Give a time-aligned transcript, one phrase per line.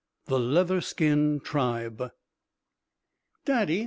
[0.25, 2.09] IV THE LEATHERSKIN TRIBE
[3.45, 3.79] "Daddy!"